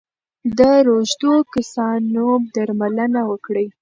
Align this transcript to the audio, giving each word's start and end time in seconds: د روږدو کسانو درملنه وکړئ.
د 0.57 0.59
روږدو 0.87 1.33
کسانو 1.53 2.27
درملنه 2.53 3.21
وکړئ. 3.29 3.67